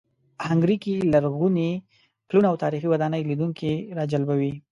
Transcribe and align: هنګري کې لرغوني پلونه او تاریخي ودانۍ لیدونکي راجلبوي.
هنګري 0.47 0.77
کې 0.83 0.93
لرغوني 1.13 1.71
پلونه 2.27 2.47
او 2.51 2.55
تاریخي 2.63 2.87
ودانۍ 2.89 3.21
لیدونکي 3.29 3.71
راجلبوي. 3.97 4.51